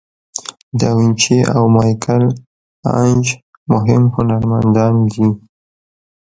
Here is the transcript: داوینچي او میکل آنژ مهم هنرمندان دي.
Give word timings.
داوینچي 0.79 1.37
او 1.55 1.63
میکل 1.75 2.23
آنژ 3.01 3.25
مهم 3.71 4.03
هنرمندان 4.15 4.95
دي. 5.11 5.27